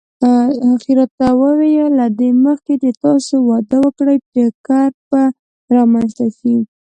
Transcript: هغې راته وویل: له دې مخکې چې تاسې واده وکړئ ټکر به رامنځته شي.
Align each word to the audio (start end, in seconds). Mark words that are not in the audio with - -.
هغې 0.63 0.91
راته 0.99 1.27
وویل: 1.41 1.89
له 1.99 2.05
دې 2.19 2.29
مخکې 2.45 2.73
چې 2.81 2.89
تاسې 3.03 3.35
واده 3.47 3.77
وکړئ 3.83 4.17
ټکر 4.33 4.89
به 5.09 5.23
رامنځته 5.75 6.25
شي. 6.37 6.55